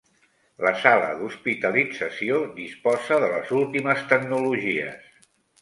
La 0.67 0.71
sala 0.83 1.09
d'hospitalització 1.19 2.39
disposa 2.57 3.21
de 3.25 3.31
les 3.37 3.55
últimes 3.61 4.05
tecnologies. 4.15 5.33